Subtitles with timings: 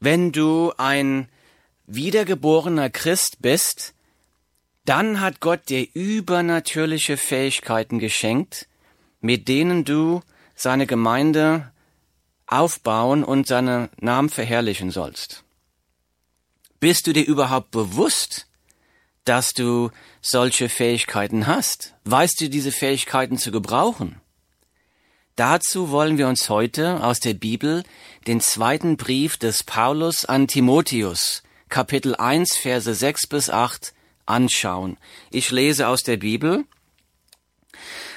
[0.00, 1.28] Wenn du ein
[1.86, 3.94] wiedergeborener Christ bist,
[4.84, 8.68] dann hat Gott dir übernatürliche Fähigkeiten geschenkt,
[9.20, 10.22] mit denen du
[10.54, 11.72] seine Gemeinde
[12.46, 15.44] aufbauen und seinen Namen verherrlichen sollst.
[16.80, 18.46] Bist du dir überhaupt bewusst,
[19.24, 19.90] dass du
[20.22, 21.94] solche Fähigkeiten hast?
[22.04, 24.20] Weißt du diese Fähigkeiten zu gebrauchen?
[25.38, 27.84] Dazu wollen wir uns heute aus der Bibel
[28.26, 33.94] den zweiten Brief des Paulus an Timotheus, Kapitel 1, Verse 6 bis 8
[34.26, 34.96] anschauen.
[35.30, 36.64] Ich lese aus der Bibel.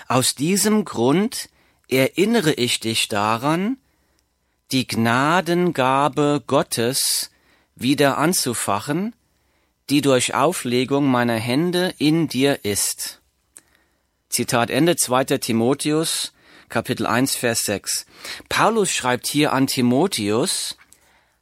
[0.07, 1.49] Aus diesem Grund
[1.87, 3.77] erinnere ich dich daran,
[4.71, 7.29] die Gnadengabe Gottes
[7.75, 9.13] wieder anzufachen,
[9.91, 13.21] die durch Auflegung meiner Hände in dir ist.
[14.27, 15.25] Zitat Ende 2.
[15.37, 16.33] Timotheus,
[16.71, 18.05] Kapitel 1, Vers 6.
[18.47, 20.77] Paulus schreibt hier an Timotheus,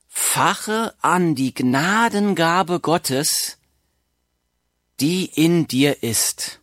[0.08, 3.60] fache an die Gnadengabe Gottes,
[5.00, 6.62] die in dir ist.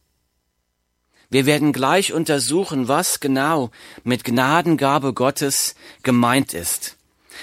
[1.31, 3.70] Wir werden gleich untersuchen, was genau
[4.03, 6.97] mit Gnadengabe Gottes gemeint ist.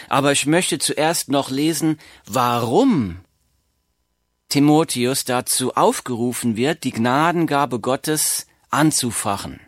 [0.09, 3.21] Aber ich möchte zuerst noch lesen, warum
[4.49, 9.61] Timotheus dazu aufgerufen wird, die Gnadengabe Gottes anzufachen.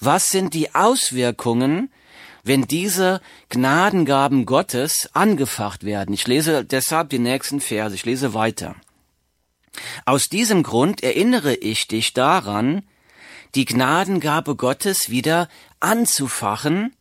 [0.00, 1.92] Was sind die Auswirkungen,
[2.42, 6.14] wenn diese Gnadengaben Gottes angefacht werden?
[6.14, 8.76] Ich lese deshalb die nächsten Verse, ich lese weiter.
[10.04, 12.82] Aus diesem Grund erinnere ich dich daran,
[13.54, 15.48] die Gnadengabe Gottes wieder
[15.80, 16.94] anzufachen,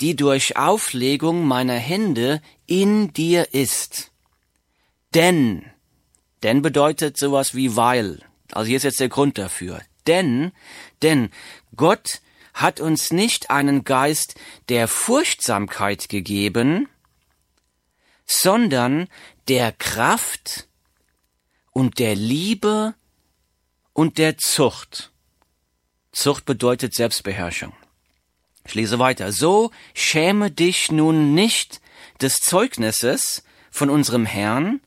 [0.00, 4.10] die durch Auflegung meiner Hände in dir ist.
[5.14, 5.64] Denn,
[6.42, 8.20] denn bedeutet sowas wie weil.
[8.52, 9.80] Also hier ist jetzt der Grund dafür.
[10.06, 10.52] Denn,
[11.02, 11.30] denn
[11.76, 12.20] Gott
[12.54, 14.34] hat uns nicht einen Geist
[14.68, 16.88] der Furchtsamkeit gegeben,
[18.26, 19.08] sondern
[19.48, 20.68] der Kraft
[21.72, 22.94] und der Liebe
[23.92, 25.12] und der Zucht.
[26.12, 27.72] Zucht bedeutet Selbstbeherrschung.
[28.64, 29.32] Ich lese weiter.
[29.32, 31.80] So schäme dich nun nicht
[32.20, 34.80] des Zeugnisses von unserem Herrn,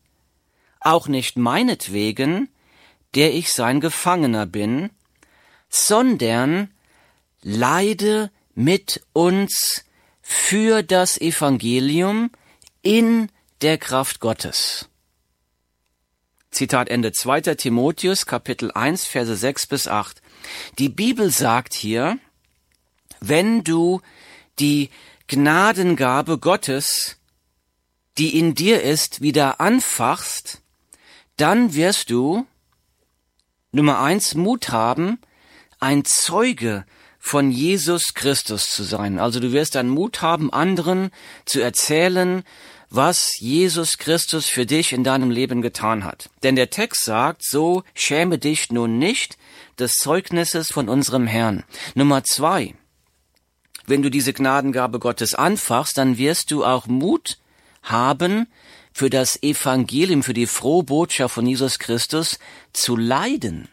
[0.79, 2.49] auch nicht meinetwegen,
[3.15, 4.89] der ich sein Gefangener bin,
[5.73, 6.71] sondern
[7.41, 9.85] leide mit uns
[10.21, 12.29] für das Evangelium
[12.83, 13.29] in
[13.61, 14.87] der Kraft Gottes.
[16.51, 17.41] Zitat Ende 2.
[17.55, 20.21] Timotheus Kapitel 1 Verse 6 bis 8.
[20.77, 22.19] Die Bibel sagt hier,
[23.19, 24.01] wenn du
[24.59, 24.91] die
[25.27, 27.17] Gnadengabe Gottes,
[28.19, 30.61] die in dir ist, wieder anfachst,
[31.37, 32.45] dann wirst du
[33.71, 35.17] Nummer eins Mut haben,
[35.83, 36.85] ein Zeuge
[37.19, 39.19] von Jesus Christus zu sein.
[39.19, 41.11] Also du wirst dann Mut haben, anderen
[41.45, 42.43] zu erzählen,
[42.89, 46.29] was Jesus Christus für dich in deinem Leben getan hat.
[46.41, 49.37] Denn der Text sagt, so schäme dich nun nicht
[49.77, 51.63] des Zeugnisses von unserem Herrn.
[51.95, 52.75] Nummer zwei.
[53.85, 57.39] Wenn du diese Gnadengabe Gottes anfachst, dann wirst du auch Mut
[57.81, 58.47] haben,
[58.93, 62.37] für das Evangelium, für die frohe Botschaft von Jesus Christus
[62.73, 63.67] zu leiden.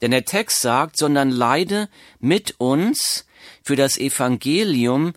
[0.00, 1.88] Denn der Text sagt, sondern leide
[2.18, 3.26] mit uns
[3.62, 5.12] für das Evangelium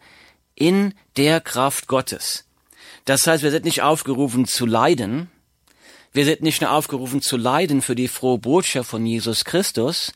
[0.55, 2.45] in der Kraft Gottes.
[3.05, 5.29] Das heißt, wir sind nicht aufgerufen zu leiden.
[6.13, 10.13] Wir sind nicht nur aufgerufen zu leiden für die frohe Botschaft von Jesus Christus.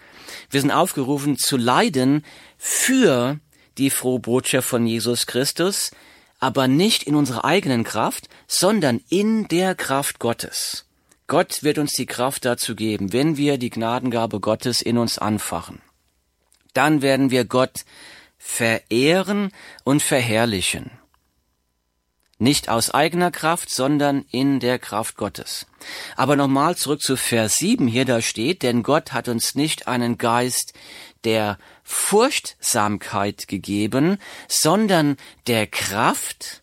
[0.49, 2.23] Wir sind aufgerufen zu leiden
[2.57, 3.39] für
[3.77, 5.91] die frohe Botschaft von Jesus Christus,
[6.39, 10.86] aber nicht in unserer eigenen Kraft, sondern in der Kraft Gottes.
[11.27, 15.81] Gott wird uns die Kraft dazu geben, wenn wir die Gnadengabe Gottes in uns anfachen.
[16.73, 17.83] Dann werden wir Gott
[18.37, 19.51] verehren
[19.83, 20.91] und verherrlichen.
[22.39, 25.65] Nicht aus eigener Kraft, sondern in der Kraft Gottes.
[26.15, 30.17] Aber nochmal zurück zu Vers 7 hier da steht, denn Gott hat uns nicht einen
[30.17, 30.73] Geist
[31.23, 35.17] der Furchtsamkeit gegeben, sondern
[35.47, 36.61] der Kraft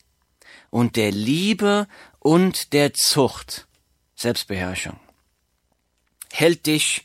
[0.70, 1.88] und der Liebe
[2.20, 3.66] und der Zucht,
[4.24, 4.98] Selbstbeherrschung.
[6.32, 7.04] Hält dich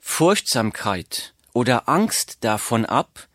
[0.00, 3.26] Furchtsamkeit oder Angst davon ab,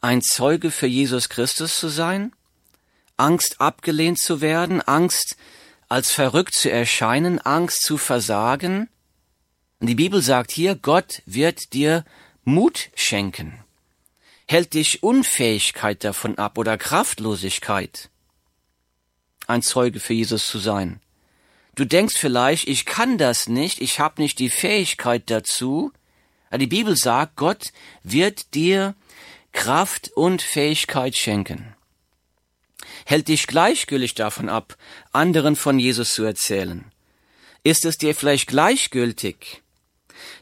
[0.00, 2.32] ein Zeuge für Jesus Christus zu sein?
[3.16, 5.36] Angst abgelehnt zu werden, Angst
[5.88, 8.88] als verrückt zu erscheinen, Angst zu versagen.
[9.80, 12.04] Und die Bibel sagt hier, Gott wird dir
[12.44, 13.64] Mut schenken.
[14.46, 18.10] Hält dich Unfähigkeit davon ab oder Kraftlosigkeit,
[19.48, 21.00] ein Zeuge für Jesus zu sein.
[21.74, 25.92] Du denkst vielleicht, ich kann das nicht, ich habe nicht die Fähigkeit dazu.
[26.54, 27.72] Die Bibel sagt, Gott
[28.02, 28.94] wird dir
[29.52, 31.74] Kraft und Fähigkeit schenken.
[33.04, 34.76] hält dich gleichgültig davon ab,
[35.12, 36.84] anderen von Jesus zu erzählen?
[37.62, 39.62] Ist es dir vielleicht gleichgültig,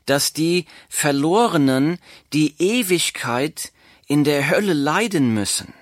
[0.07, 1.99] dass die Verlorenen
[2.33, 3.73] die Ewigkeit
[4.07, 5.75] in der Hölle leiden müssen?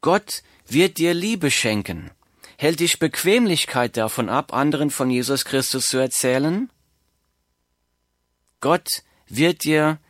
[0.00, 2.10] Gott wird dir Liebe schenken.
[2.60, 6.68] Hält dich Bequemlichkeit davon ab, anderen von Jesus Christus zu erzählen?
[8.58, 10.00] Gott wird dir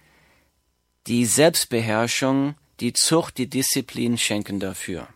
[1.07, 5.09] die Selbstbeherrschung, die Zucht, die Disziplin schenken dafür.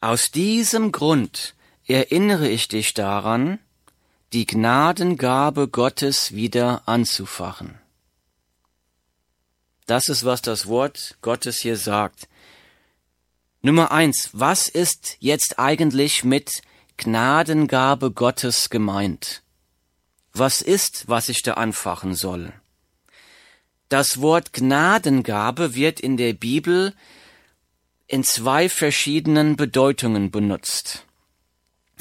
[0.00, 1.54] Aus diesem Grund
[1.86, 3.60] erinnere ich dich daran,
[4.32, 7.78] die Gnadengabe Gottes wieder anzufachen.
[9.86, 12.26] Das ist, was das Wort Gottes hier sagt.
[13.60, 16.62] Nummer eins, was ist jetzt eigentlich mit
[16.96, 19.42] Gnadengabe Gottes gemeint?
[20.32, 22.52] Was ist, was ich da anfachen soll?
[23.88, 26.94] Das Wort Gnadengabe wird in der Bibel
[28.06, 31.04] in zwei verschiedenen Bedeutungen benutzt.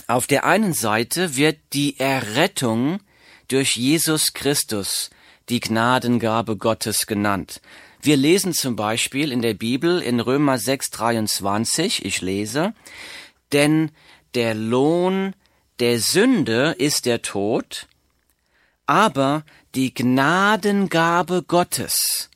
[0.05, 2.99] Auf der einen Seite wird die Errettung
[3.47, 5.09] durch Jesus Christus
[5.49, 7.61] die Gnadengabe Gottes genannt.
[8.01, 12.73] Wir lesen zum Beispiel in der Bibel in Römer 6, 23, ich lese,
[13.51, 13.91] denn
[14.33, 15.33] der Lohn
[15.79, 17.87] der Sünde ist der Tod,
[18.85, 19.43] aber
[19.75, 22.29] die Gnadengabe Gottes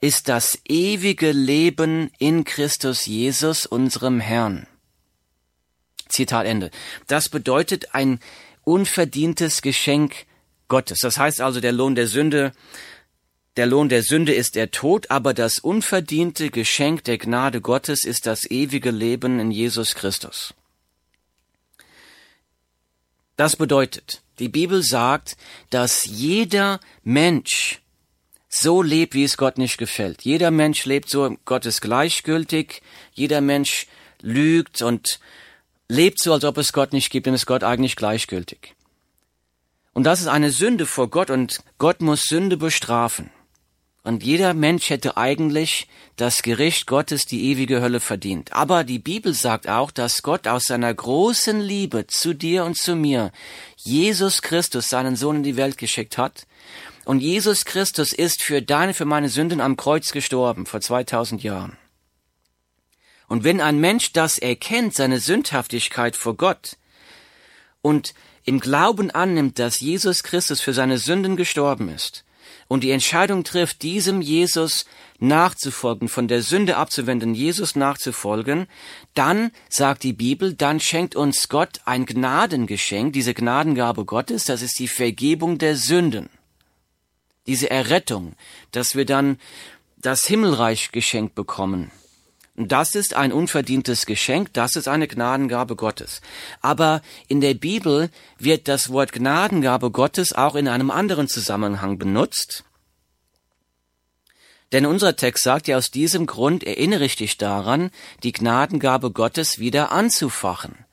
[0.00, 4.66] ist das ewige Leben in Christus Jesus, unserem Herrn.
[6.08, 6.70] Zitat Ende.
[7.06, 8.20] Das bedeutet ein
[8.64, 10.26] unverdientes Geschenk
[10.68, 10.98] Gottes.
[11.00, 12.52] Das heißt also, der Lohn der Sünde,
[13.56, 18.26] der Lohn der Sünde ist der Tod, aber das unverdiente Geschenk der Gnade Gottes ist
[18.26, 20.54] das ewige Leben in Jesus Christus.
[23.36, 25.36] Das bedeutet, die Bibel sagt,
[25.70, 27.80] dass jeder Mensch
[28.48, 30.22] so lebt, wie es Gott nicht gefällt.
[30.22, 32.82] Jeder Mensch lebt so, Gott ist gleichgültig,
[33.12, 33.86] jeder Mensch
[34.22, 35.20] lügt und
[35.88, 38.74] lebt so, als ob es Gott nicht gibt, denn ist Gott eigentlich gleichgültig.
[39.92, 43.30] Und das ist eine Sünde vor Gott und Gott muss Sünde bestrafen.
[44.06, 48.52] Und jeder Mensch hätte eigentlich das Gericht Gottes, die ewige Hölle verdient.
[48.52, 52.94] Aber die Bibel sagt auch, dass Gott aus seiner großen Liebe zu dir und zu
[52.94, 53.32] mir
[53.74, 56.46] Jesus Christus, seinen Sohn in die Welt geschickt hat.
[57.04, 61.76] Und Jesus Christus ist für deine, für meine Sünden am Kreuz gestorben, vor 2000 Jahren.
[63.26, 66.76] Und wenn ein Mensch das erkennt, seine Sündhaftigkeit vor Gott,
[67.82, 68.14] und
[68.44, 72.22] im Glauben annimmt, dass Jesus Christus für seine Sünden gestorben ist,
[72.68, 74.86] und die Entscheidung trifft, diesem Jesus
[75.18, 78.66] nachzufolgen, von der Sünde abzuwenden, Jesus nachzufolgen,
[79.14, 84.78] dann, sagt die Bibel, dann schenkt uns Gott ein Gnadengeschenk, diese Gnadengabe Gottes, das ist
[84.78, 86.28] die Vergebung der Sünden,
[87.46, 88.34] diese Errettung,
[88.72, 89.38] dass wir dann
[89.96, 91.90] das Himmelreich geschenkt bekommen.
[92.58, 96.22] Das ist ein unverdientes Geschenk, das ist eine Gnadengabe Gottes.
[96.62, 102.64] Aber in der Bibel wird das Wort Gnadengabe Gottes auch in einem anderen Zusammenhang benutzt.
[104.72, 107.90] Denn unser Text sagt ja aus diesem Grund erinnere ich dich daran,
[108.22, 110.86] die Gnadengabe Gottes wieder anzufachen.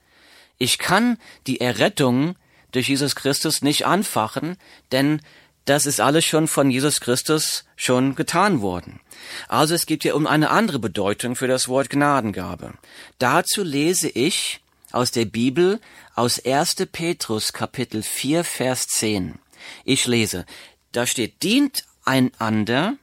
[0.57, 1.17] Ich kann
[1.47, 2.35] die Errettung
[2.73, 4.57] durch Jesus Christus nicht anfachen,
[4.91, 5.21] denn
[5.65, 8.99] das ist alles schon von Jesus Christus schon getan worden.
[9.47, 12.73] Also es gibt ja um eine andere Bedeutung für das Wort Gnadengabe.
[13.17, 14.61] Dazu lese ich
[14.91, 15.79] aus der Bibel
[16.15, 16.75] aus 1.
[16.91, 19.39] Petrus Kapitel 4 Vers 10.
[19.85, 20.45] Ich lese,
[20.91, 22.97] da steht, dient einander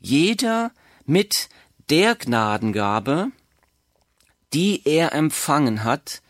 [0.00, 0.72] jeder
[1.04, 1.48] mit
[1.90, 3.30] der Gnadengabe,
[4.52, 6.22] die er empfangen hat,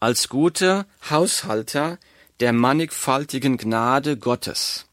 [0.00, 1.98] als guter Haushalter
[2.40, 4.87] der mannigfaltigen Gnade Gottes.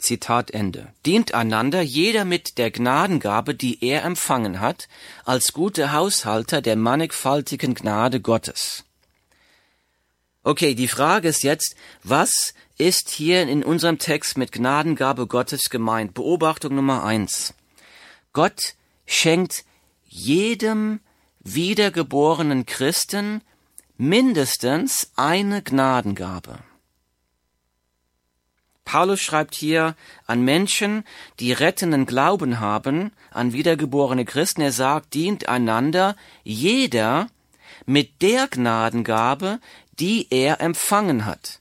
[0.00, 0.92] Zitat Ende.
[1.06, 4.88] Dient einander jeder mit der Gnadengabe, die er empfangen hat,
[5.24, 8.84] als gute Haushalter der mannigfaltigen Gnade Gottes.
[10.42, 16.14] Okay, die Frage ist jetzt, was ist hier in unserem Text mit Gnadengabe Gottes gemeint?
[16.14, 17.52] Beobachtung Nummer eins.
[18.32, 18.74] Gott
[19.06, 19.64] schenkt
[20.06, 21.00] jedem
[21.40, 23.42] wiedergeborenen Christen
[23.98, 26.60] mindestens eine Gnadengabe.
[28.90, 29.94] Paulus schreibt hier
[30.26, 31.04] an Menschen,
[31.38, 34.62] die rettenden Glauben haben, an wiedergeborene Christen.
[34.62, 37.28] Er sagt, dient einander jeder
[37.86, 39.60] mit der Gnadengabe,
[40.00, 41.60] die er empfangen hat.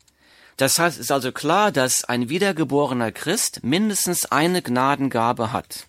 [0.58, 5.86] Das heißt, es ist also klar, dass ein wiedergeborener Christ mindestens eine Gnadengabe hat.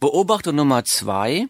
[0.00, 1.46] Beobachtung Nummer zwei.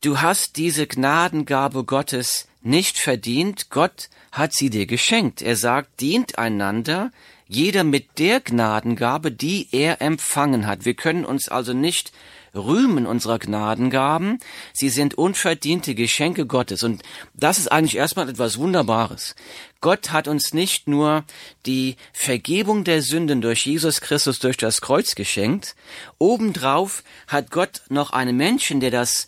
[0.00, 3.70] Du hast diese Gnadengabe Gottes nicht verdient.
[3.70, 5.42] Gott hat sie dir geschenkt.
[5.42, 7.10] Er sagt, dient einander
[7.48, 10.86] Jeder mit der Gnadengabe, die er empfangen hat.
[10.86, 12.12] Wir können uns also nicht
[12.54, 14.38] rühmen unserer Gnadengaben.
[14.72, 16.82] Sie sind unverdiente Geschenke Gottes.
[16.82, 17.02] Und
[17.34, 19.34] das ist eigentlich erstmal etwas Wunderbares.
[19.80, 21.24] Gott hat uns nicht nur
[21.66, 25.74] die Vergebung der Sünden durch Jesus Christus durch das Kreuz geschenkt.
[26.18, 29.26] Obendrauf hat Gott noch einen Menschen, der das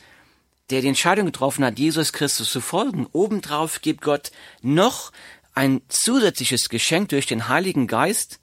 [0.70, 3.06] der die Entscheidung getroffen hat, Jesus Christus zu folgen.
[3.12, 4.30] Obendrauf gibt Gott
[4.62, 5.12] noch
[5.54, 8.40] ein zusätzliches Geschenk durch den Heiligen Geist,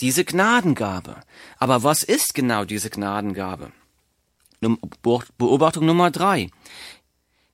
[0.00, 1.22] diese Gnadengabe.
[1.58, 3.72] Aber was ist genau diese Gnadengabe?
[5.02, 6.50] Beobachtung Nummer drei.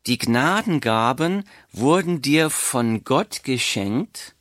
[0.06, 4.34] Die Gnadengaben wurden dir von Gott geschenkt,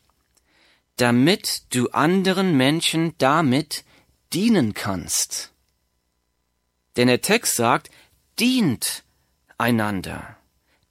[0.97, 3.83] damit du anderen Menschen damit
[4.33, 5.51] dienen kannst.
[6.95, 7.89] Denn der Text sagt,
[8.39, 9.02] dient
[9.63, 10.35] einander.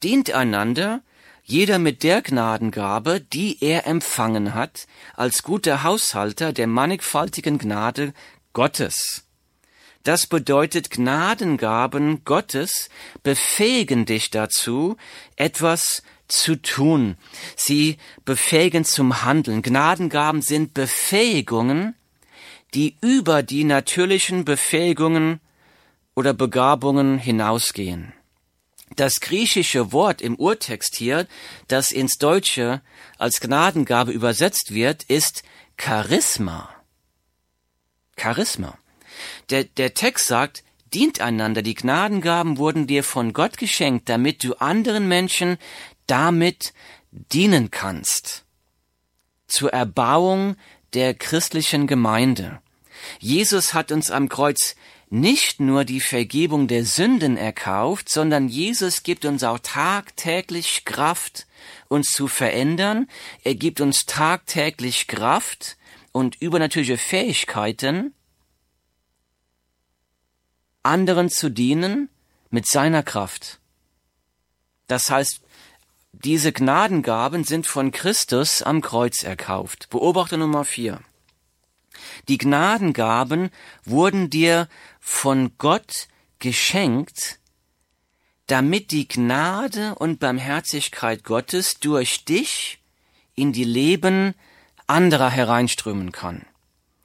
[0.02, 1.02] Dient einander,
[1.45, 8.14] jeder mit der Gnadengabe, die er empfangen hat, als guter Haushalter der mannigfaltigen Gnade
[8.55, 9.25] Gottes.
[10.05, 12.88] Das bedeutet, Gnadengaben Gottes
[13.23, 14.97] befähigen dich dazu,
[15.37, 17.17] etwas zu tun.
[17.57, 19.61] Sie befähigen zum Handeln.
[19.61, 21.95] Gnadengaben sind Befähigungen,
[22.73, 25.41] die über die natürlichen Befähigungen
[26.14, 28.14] oder Begabungen hinausgehen.
[28.96, 31.26] Das griechische Wort im Urtext hier,
[31.68, 32.82] das ins Deutsche
[33.18, 35.42] als Gnadengabe übersetzt wird, ist
[35.78, 36.68] Charisma.
[38.16, 38.78] Charisma.
[39.50, 44.54] Der, der Text sagt, dient einander, die Gnadengaben wurden dir von Gott geschenkt, damit du
[44.54, 45.56] anderen Menschen
[46.06, 46.72] damit
[47.11, 48.44] dienen kannst.
[49.46, 50.56] Zur Erbauung
[50.94, 52.61] der christlichen Gemeinde.
[53.18, 54.76] Jesus hat uns am Kreuz
[55.12, 61.47] nicht nur die Vergebung der Sünden erkauft, sondern Jesus gibt uns auch tagtäglich Kraft,
[61.88, 63.07] uns zu verändern.
[63.45, 65.76] Er gibt uns tagtäglich Kraft
[66.12, 68.14] und übernatürliche Fähigkeiten,
[70.83, 72.09] anderen zu dienen
[72.49, 73.61] mit seiner Kraft.
[74.87, 75.42] Das heißt,
[76.12, 79.90] diese Gnadengaben sind von Christus am Kreuz erkauft.
[79.90, 81.02] Beobachter Nummer vier.
[82.28, 83.50] Die Gnadengaben
[83.85, 84.68] wurden dir
[85.00, 87.38] von Gott geschenkt,
[88.47, 92.80] damit die Gnade und Barmherzigkeit Gottes durch dich
[93.35, 94.35] in die Leben
[94.87, 96.44] anderer hereinströmen kann.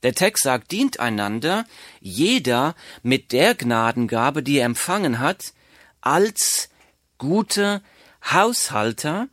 [0.04, 1.66] Der Text sagt, dient einander,
[2.00, 5.54] jeder mit der Gnadengabe, die er empfangen hat,
[6.02, 6.70] als
[7.18, 7.82] gute
[8.24, 9.28] Haushalter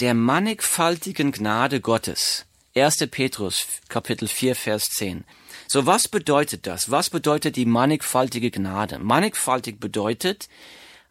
[0.00, 2.46] der mannigfaltigen Gnade Gottes.
[2.76, 3.06] 1.
[3.08, 5.24] Petrus, Kapitel 4, Vers 10.
[5.68, 6.90] So was bedeutet das?
[6.90, 8.98] Was bedeutet die mannigfaltige Gnade?
[8.98, 10.48] Mannigfaltig bedeutet,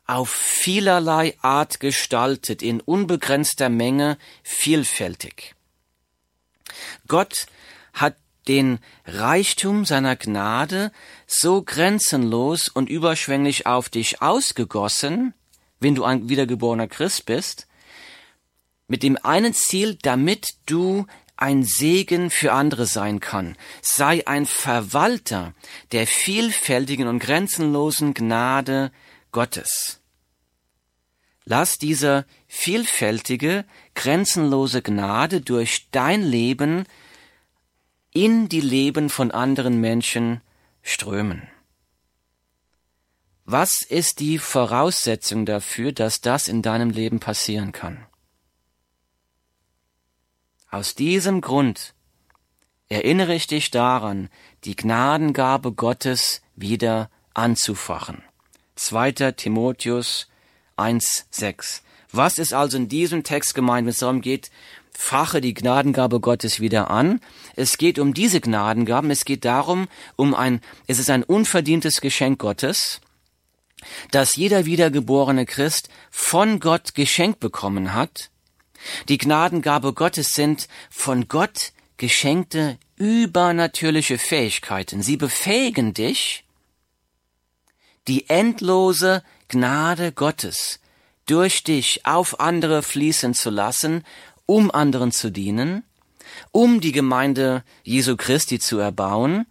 [0.06, 5.56] auf vielerlei Art gestaltet, in unbegrenzter Menge, vielfältig.
[7.08, 7.46] Gott
[7.94, 8.18] hat
[8.50, 10.92] den Reichtum seiner Gnade
[11.26, 15.34] so grenzenlos und überschwänglich auf dich ausgegossen,
[15.80, 17.68] wenn du ein wiedergeborener Christ bist,
[18.90, 21.08] mit dem einen Ziel, damit du
[21.44, 23.58] ein Segen für andere sein kann.
[23.82, 25.54] Sei ein Verwalter
[25.92, 28.94] der vielfältigen und grenzenlosen Gnade
[29.34, 30.00] Gottes.
[31.44, 36.86] Lass diese vielfältige, grenzenlose Gnade durch dein Leben
[38.14, 40.40] in die Leben von anderen Menschen
[40.82, 41.50] strömen.
[43.44, 48.06] Was ist die Voraussetzung dafür, dass das in deinem Leben passieren kann?
[50.74, 51.94] Aus diesem Grund
[52.90, 54.28] erinnere ich dich daran,
[54.64, 58.24] die Gnadengabe Gottes wieder anzufachen.
[58.74, 59.34] 2.
[59.34, 60.30] Timotheus
[60.76, 61.82] 1,6.
[62.12, 64.50] Was ist also in diesem Text gemeint, wenn es darum geht,
[64.92, 67.22] fache die Gnadengabe Gottes wieder an.
[67.56, 72.40] Es geht um diese Gnadengaben, es geht darum, um ein, es ist ein unverdientes Geschenk
[72.40, 73.00] Gottes,
[74.10, 78.32] das jeder wiedergeborene Christ von Gott geschenkt bekommen hat.
[79.10, 85.02] Die Gnadengabe Gottes sind von Gott geschenkte übernatürliche Fähigkeiten.
[85.02, 86.44] Sie befähigen dich,
[88.08, 90.80] die endlose Gnade Gottes
[91.26, 94.04] durch dich auf andere fließen zu lassen
[94.46, 95.84] um anderen zu dienen,
[96.52, 99.46] um die Gemeinde Jesu Christi zu erbauen,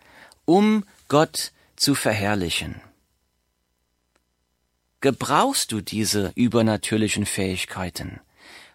[0.44, 2.80] um Gott zu verherrlichen.
[5.00, 8.20] Gebrauchst du diese übernatürlichen Fähigkeiten?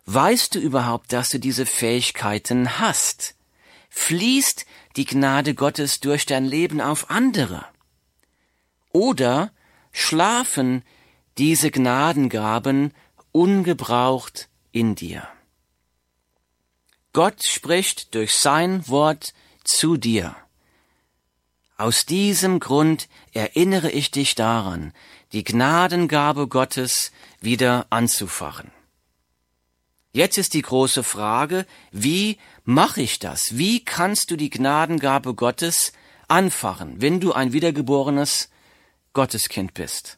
[0.10, 3.36] Weißt du überhaupt, dass du diese Fähigkeiten hast?
[3.90, 7.66] Fließt die Gnade Gottes durch dein Leben auf andere?
[8.94, 9.52] Oder
[9.92, 10.84] schlafen
[11.38, 12.94] diese Gnadengaben
[13.34, 15.28] ungebraucht in dir?
[17.12, 19.34] Gott spricht durch sein Wort
[19.66, 20.38] zu dir.
[21.76, 24.94] Aus diesem Grund erinnere ich dich daran,
[25.34, 27.12] die Gnadengabe Gottes
[27.42, 28.72] wieder anzufachen.
[30.18, 33.56] Jetzt ist die große Frage, wie mache ich das?
[33.56, 35.94] Wie kannst du die Gnadengabe Gottes
[36.28, 38.50] anfachen, wenn du ein wiedergeborenes
[39.14, 40.18] Gotteskind bist?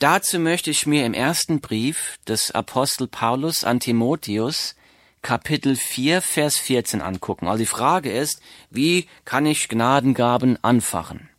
[0.00, 4.74] Dazu möchte ich mir im ersten Brief des Apostel Paulus an Timotheus
[5.22, 7.48] Kapitel 4, Vers 14 angucken.
[7.48, 11.30] Also die Frage ist, wie kann ich Gnadengaben anfachen?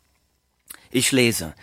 [0.90, 1.54] Ich lese,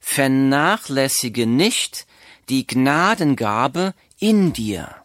[0.00, 2.08] vernachlässige nicht
[2.48, 5.03] die Gnadengabe in dir,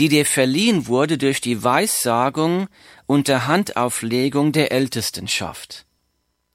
[0.00, 2.68] die dir verliehen wurde durch die Weissagung
[3.04, 5.84] und der Handauflegung der Ältestenschaft.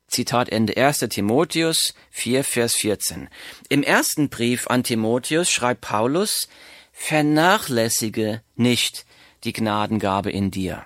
[0.07, 1.05] Zitat Ende 1.
[1.09, 3.29] Timotheus 4, Vers 14.
[3.69, 6.47] Im ersten Brief an Timotheus schreibt Paulus,
[6.91, 9.05] vernachlässige nicht
[9.43, 10.83] die Gnadengabe in dir.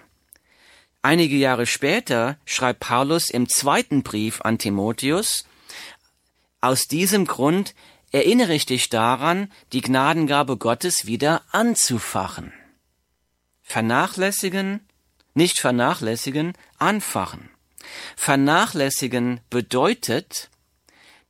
[1.02, 5.46] Einige Jahre später schreibt Paulus im zweiten Brief an Timotheus,
[6.60, 7.74] aus diesem Grund
[8.12, 12.54] erinnere ich dich daran, die Gnadengabe Gottes wieder anzufachen.
[13.62, 14.88] Vernachlässigen,
[15.34, 17.50] nicht vernachlässigen, anfachen.
[18.16, 20.50] Vernachlässigen bedeutet,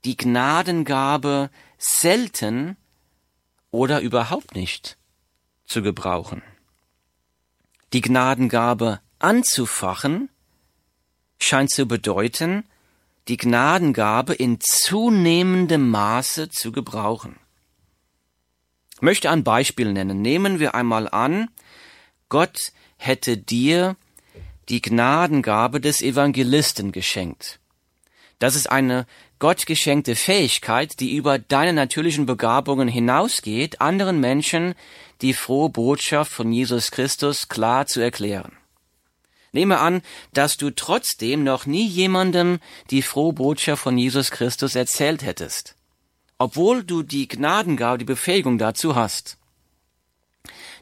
[0.06, 2.78] die Gnadengabe selten
[3.72, 4.98] oder überhaupt nicht
[5.66, 6.42] zu gebrauchen.
[7.94, 10.30] Die Gnadengabe anzufachen
[11.40, 12.64] scheint zu bedeuten,
[13.30, 17.38] die Gnadengabe in zunehmendem Maße zu gebrauchen.
[18.96, 20.22] Ich möchte ein Beispiel nennen.
[20.22, 21.50] Nehmen wir einmal an,
[22.28, 22.58] Gott
[22.98, 23.96] hätte dir
[24.68, 27.60] die Gnadengabe des Evangelisten geschenkt.
[28.40, 29.06] Das ist eine
[29.40, 34.76] Gott geschenkte Fähigkeit, die über deine natürlichen Begabungen hinausgeht, anderen Menschen
[35.22, 38.59] die frohe Botschaft von Jesus Christus klar zu erklären.
[39.52, 40.02] Nehme an,
[40.34, 42.60] dass du trotzdem noch nie jemandem
[42.92, 45.76] die frohe Botschaft von Jesus Christus erzählt hättest,
[46.38, 49.38] obwohl du die Gnadengabe, die Befähigung dazu hast.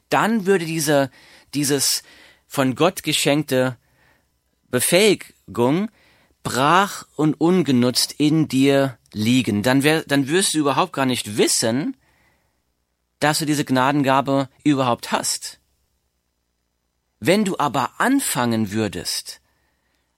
[0.09, 1.11] Dann würde diese,
[1.53, 2.03] dieses
[2.47, 3.77] von Gott geschenkte
[4.69, 5.89] Befähigung
[6.43, 9.63] brach und ungenutzt in dir liegen.
[9.63, 11.97] Dann, wär, dann wirst du überhaupt gar nicht wissen,
[13.19, 15.56] dass du diese Gnadengabe überhaupt hast.
[17.19, 19.41] Wenn du aber anfangen würdest,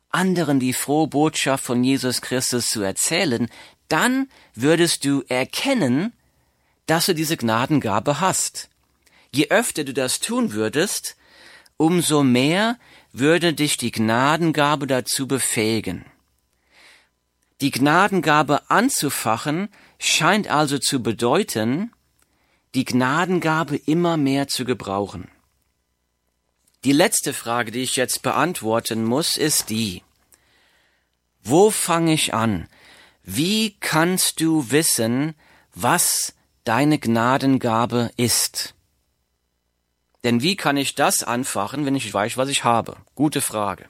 [0.10, 3.50] anderen die frohe Botschaft von Jesus Christus zu erzählen,
[3.88, 6.14] dann würdest du erkennen,
[6.86, 8.70] dass du diese Gnadengabe hast.
[9.32, 11.16] Je öfter du das tun würdest,
[11.78, 12.78] umso mehr
[13.14, 16.06] würde dich die Gnadengabe dazu befähigen.
[17.62, 21.92] Die Gnadengabe anzufachen scheint also zu bedeuten,
[22.76, 25.30] die Gnadengabe immer mehr zu gebrauchen.
[26.86, 30.02] Die letzte Frage, die ich jetzt beantworten muss, ist die,
[31.44, 32.68] wo fange ich an?
[33.24, 35.36] Wie kannst du wissen,
[35.76, 38.76] was deine Gnadengabe ist?
[40.24, 42.96] Denn wie kann ich das anfachen, wenn ich weiß, was ich habe?
[43.14, 43.86] Gute Frage.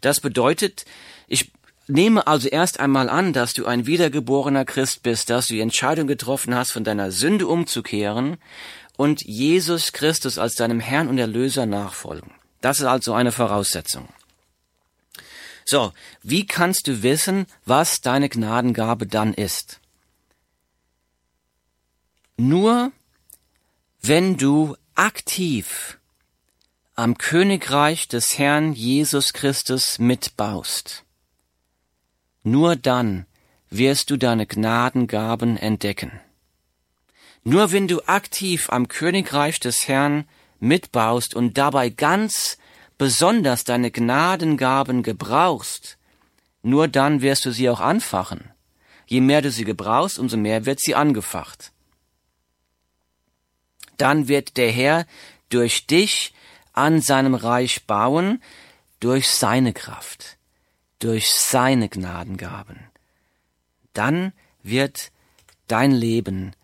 [0.00, 0.84] Das bedeutet,
[1.26, 1.50] ich
[1.88, 6.06] nehme also erst einmal an, dass du ein wiedergeborener Christ bist, dass du die Entscheidung
[6.06, 8.38] getroffen hast, von deiner Sünde umzukehren
[8.96, 12.32] und Jesus Christus als deinem Herrn und Erlöser nachfolgen.
[12.60, 14.08] Das ist also eine Voraussetzung.
[15.64, 19.80] So, wie kannst du wissen, was deine Gnadengabe dann ist?
[22.36, 22.92] Nur
[24.00, 25.98] wenn du aktiv
[26.94, 31.04] am Königreich des Herrn Jesus Christus mitbaust.
[32.42, 33.26] Nur dann
[33.68, 36.20] wirst du deine Gnadengaben entdecken.
[37.48, 40.28] Nur wenn du aktiv am Königreich des Herrn
[40.58, 42.58] mitbaust und dabei ganz
[42.98, 45.96] besonders deine Gnadengaben gebrauchst,
[46.62, 48.50] nur dann wirst du sie auch anfachen.
[49.06, 51.70] Je mehr du sie gebrauchst, umso mehr wird sie angefacht.
[53.96, 55.06] Dann wird der Herr
[55.48, 56.34] durch dich
[56.72, 58.42] an seinem Reich bauen,
[58.98, 60.36] durch seine Kraft,
[60.98, 62.90] durch seine Gnadengaben.
[63.92, 64.32] Dann
[64.64, 65.12] wird
[65.68, 66.56] dein Leben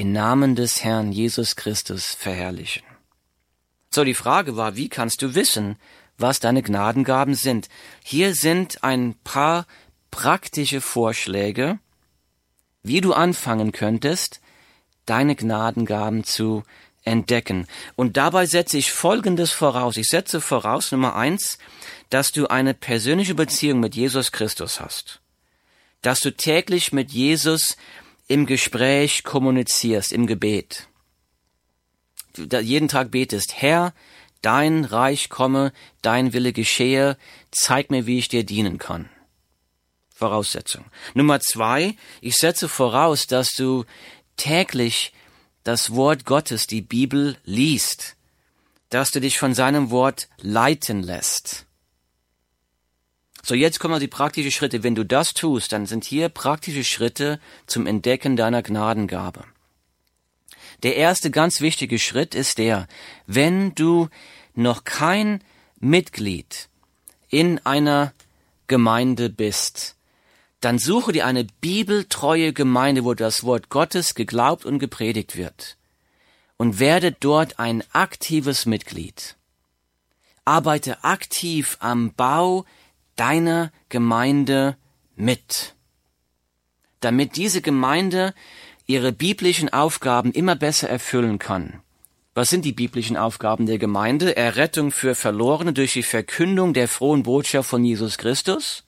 [0.00, 2.84] den Namen des Herrn Jesus Christus verherrlichen.
[3.90, 5.76] So, die Frage war, wie kannst du wissen,
[6.16, 7.68] was deine Gnadengaben sind?
[8.02, 9.66] Hier sind ein paar
[10.10, 11.78] praktische Vorschläge,
[12.82, 14.40] wie du anfangen könntest,
[15.04, 16.62] deine Gnadengaben zu
[17.04, 17.66] entdecken.
[17.94, 19.98] Und dabei setze ich Folgendes voraus.
[19.98, 21.58] Ich setze voraus, Nummer eins,
[22.08, 25.20] dass du eine persönliche Beziehung mit Jesus Christus hast.
[26.00, 27.76] Dass du täglich mit Jesus
[28.30, 30.86] im Gespräch kommunizierst, im Gebet.
[32.34, 33.92] Du jeden Tag betest, Herr,
[34.42, 37.18] Dein Reich komme, dein Wille geschehe,
[37.50, 39.10] zeig mir, wie ich dir dienen kann.
[40.14, 40.84] Voraussetzung.
[41.12, 43.84] Nummer zwei, ich setze voraus, dass du
[44.36, 45.12] täglich
[45.62, 48.16] das Wort Gottes, die Bibel, liest,
[48.88, 51.66] dass du dich von seinem Wort leiten lässt.
[53.50, 54.84] So, jetzt kommen die praktischen Schritte.
[54.84, 59.42] Wenn du das tust, dann sind hier praktische Schritte zum Entdecken deiner Gnadengabe.
[60.84, 62.86] Der erste ganz wichtige Schritt ist der,
[63.26, 64.08] wenn du
[64.54, 65.42] noch kein
[65.80, 66.68] Mitglied
[67.28, 68.12] in einer
[68.68, 69.96] Gemeinde bist,
[70.60, 75.76] dann suche dir eine bibeltreue Gemeinde, wo das Wort Gottes geglaubt und gepredigt wird.
[76.56, 79.34] Und werde dort ein aktives Mitglied.
[80.44, 82.64] Arbeite aktiv am Bau
[83.20, 84.78] deiner Gemeinde
[85.14, 85.74] mit.
[87.00, 88.34] Damit diese Gemeinde
[88.86, 91.82] ihre biblischen Aufgaben immer besser erfüllen kann.
[92.32, 94.36] Was sind die biblischen Aufgaben der Gemeinde?
[94.36, 98.84] Errettung für Verlorene durch die Verkündung der frohen Botschaft von Jesus Christus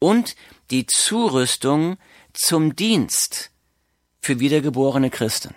[0.00, 0.34] und
[0.72, 1.98] die Zurüstung
[2.32, 3.52] zum Dienst
[4.20, 5.54] für wiedergeborene Christen.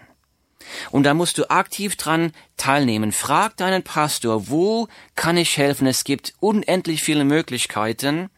[0.91, 3.11] Und da musst du aktiv dran teilnehmen.
[3.11, 5.87] Frag deinen Pastor, wo kann ich helfen?
[5.87, 8.29] Es gibt unendlich viele Möglichkeiten,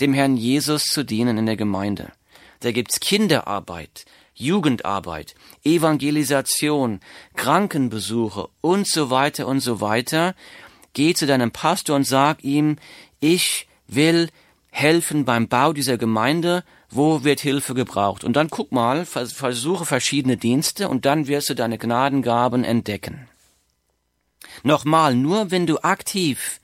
[0.00, 2.12] dem Herrn Jesus zu dienen in der Gemeinde.
[2.60, 5.34] Da gibt's Kinderarbeit, Jugendarbeit,
[5.64, 7.00] Evangelisation,
[7.36, 10.34] Krankenbesuche und so weiter und so weiter.
[10.92, 12.76] Geh zu deinem Pastor und sag ihm,
[13.20, 14.28] ich will
[14.70, 18.24] helfen beim Bau dieser Gemeinde, wo wird Hilfe gebraucht.
[18.24, 23.28] Und dann guck mal, versuche verschiedene Dienste und dann wirst du deine Gnadengaben entdecken.
[24.62, 26.60] Nochmal, nur wenn du aktiv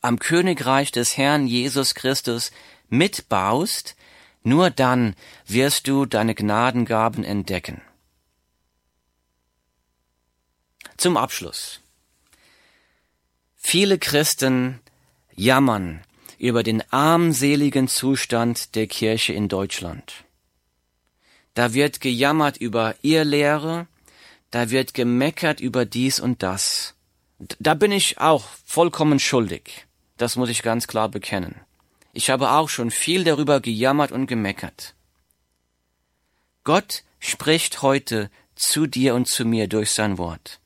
[0.00, 2.50] am Königreich des Herrn Jesus Christus
[2.88, 3.96] mitbaust,
[4.42, 5.14] nur dann
[5.46, 7.80] wirst du deine Gnadengaben entdecken.
[10.96, 11.80] Zum Abschluss.
[13.56, 14.80] Viele Christen
[15.34, 16.02] jammern
[16.44, 20.12] über den armseligen Zustand der Kirche in Deutschland.
[21.54, 23.86] Da wird gejammert über Irrlehre,
[24.50, 26.96] da wird gemeckert über dies und das.
[27.60, 29.86] Da bin ich auch vollkommen schuldig.
[30.18, 31.54] Das muss ich ganz klar bekennen.
[32.12, 34.94] Ich habe auch schon viel darüber gejammert und gemeckert.
[36.62, 40.60] Gott spricht heute zu dir und zu mir durch sein Wort.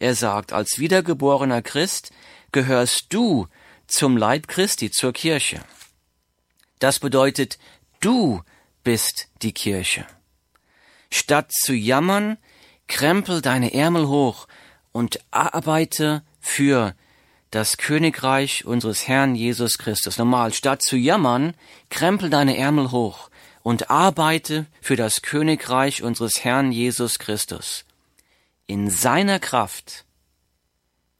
[0.00, 2.10] Er sagt, als wiedergeborener Christ
[2.50, 3.46] gehörst du
[3.92, 5.60] zum Leib Christi, zur Kirche.
[6.78, 7.58] Das bedeutet,
[8.00, 8.42] du
[8.82, 10.06] bist die Kirche.
[11.10, 12.38] Statt zu jammern,
[12.88, 14.48] krempel deine Ärmel hoch
[14.92, 16.94] und arbeite für
[17.50, 20.16] das Königreich unseres Herrn Jesus Christus.
[20.16, 21.54] Normal, statt zu jammern,
[21.90, 23.28] krempel deine Ärmel hoch
[23.62, 27.84] und arbeite für das Königreich unseres Herrn Jesus Christus.
[28.66, 30.06] In seiner Kraft,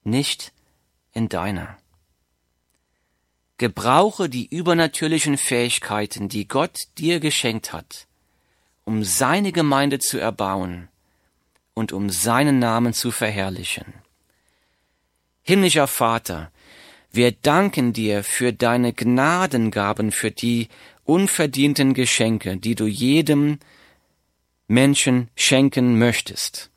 [0.04, 0.52] nicht
[1.12, 1.76] in deiner.
[3.62, 8.08] Gebrauche die übernatürlichen Fähigkeiten, die Gott dir geschenkt hat,
[8.84, 10.88] um seine Gemeinde zu erbauen
[11.72, 13.84] und um seinen Namen zu verherrlichen.
[15.44, 16.50] Himmlischer Vater,
[17.12, 20.66] wir danken dir für deine Gnadengaben, für die
[21.04, 23.60] unverdienten Geschenke, die du jedem
[24.66, 26.72] Menschen schenken möchtest.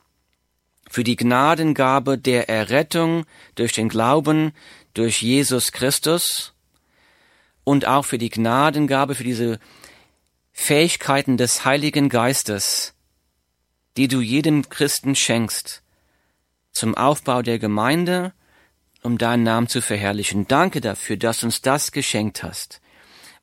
[0.87, 4.51] Für die Gnadengabe der Errettung durch den Glauben
[4.93, 6.51] durch Jesus Christus
[7.65, 9.59] und auch für die Gnadengabe, für diese
[10.53, 12.93] Fähigkeiten des Heiligen Geistes,
[13.97, 15.83] die du jedem Christen schenkst,
[16.71, 18.33] zum Aufbau der Gemeinde
[19.05, 20.47] um deinen Namen zu verherrlichen.
[20.47, 22.81] Danke dafür, dass du uns das geschenkt hast.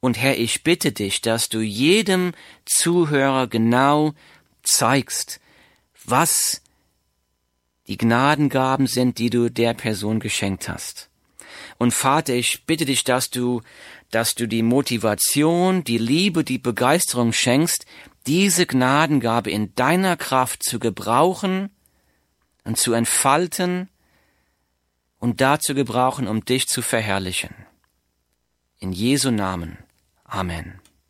[0.01, 2.33] Und Herr, ich bitte dich, dass du jedem
[2.65, 4.15] Zuhörer genau
[4.65, 5.41] zeigst,
[6.05, 6.61] was
[7.87, 11.09] die Gnadengaben sind, die du der Person geschenkt hast.
[11.79, 13.63] Und Vater, ich bitte dich, dass du,
[14.13, 17.87] dass du die Motivation, die Liebe, die Begeisterung schenkst,
[18.27, 21.71] diese Gnadengabe in deiner Kraft zu gebrauchen
[22.65, 23.89] und zu entfalten
[25.19, 27.55] und dazu gebrauchen, um dich zu verherrlichen.
[28.79, 29.79] In Jesu Namen.
[30.25, 30.82] Amen.